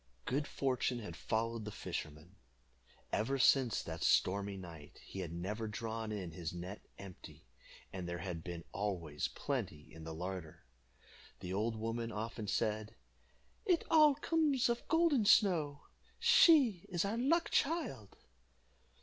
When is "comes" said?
14.15-14.69